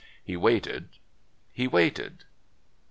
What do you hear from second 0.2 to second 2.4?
He waited. He waited.